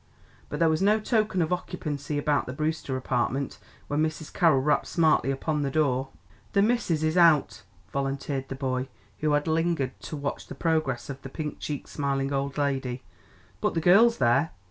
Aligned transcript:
But 0.49 0.57
there 0.59 0.67
was 0.67 0.81
no 0.81 0.99
token 0.99 1.43
of 1.43 1.53
occupancy 1.53 2.17
about 2.17 2.47
the 2.47 2.53
Brewster 2.53 2.97
apartment 2.97 3.59
when 3.87 4.01
Mrs. 4.01 4.33
Carroll 4.33 4.57
rapped 4.59 4.87
smartly 4.87 5.29
upon 5.29 5.61
the 5.61 5.69
door. 5.69 6.09
"The 6.53 6.63
missis 6.63 7.03
is 7.03 7.17
out," 7.17 7.61
volunteered 7.93 8.49
the 8.49 8.55
boy, 8.55 8.87
who 9.19 9.33
had 9.33 9.45
lingered 9.47 9.99
to 9.99 10.17
watch 10.17 10.47
the 10.47 10.55
progress 10.55 11.11
of 11.11 11.21
the 11.21 11.29
pink 11.29 11.59
cheeked, 11.59 11.87
smiling 11.87 12.33
old 12.33 12.57
lady; 12.57 13.03
"but 13.59 13.75
the 13.75 13.79
girl's 13.79 14.17
there. 14.17 14.49